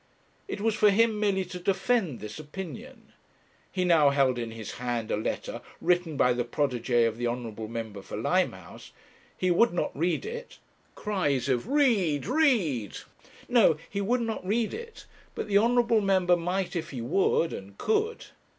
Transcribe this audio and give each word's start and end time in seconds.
It 0.47 0.61
was 0.61 0.73
for 0.73 0.89
him 0.89 1.19
merely 1.19 1.45
to 1.45 1.59
defend 1.59 2.21
this 2.21 2.39
opinion. 2.39 3.13
He 3.71 3.85
now 3.85 4.09
held 4.09 4.39
in 4.39 4.49
his 4.49 4.77
hand 4.79 5.11
a 5.11 5.15
letter 5.15 5.61
written 5.79 6.17
by 6.17 6.33
the 6.33 6.43
protégé 6.43 7.07
of 7.07 7.17
the 7.17 7.27
honourable 7.27 7.67
member 7.67 8.01
for 8.01 8.17
Limehouse; 8.17 8.93
he 9.37 9.51
would 9.51 9.73
not 9.73 9.95
read 9.95 10.25
it' 10.25 10.57
(cries 10.95 11.47
of 11.47 11.67
'Read, 11.67 12.25
read!') 12.25 12.97
'no, 13.47 13.77
he 13.87 14.01
would 14.01 14.21
not 14.21 14.43
read 14.43 14.73
it, 14.73 15.05
but 15.35 15.47
the 15.47 15.59
honourable 15.59 16.01
member 16.01 16.35
might 16.35 16.75
if 16.75 16.89
he 16.89 16.99
would 17.01 17.53
and 17.53 17.77
could. 17.77 18.25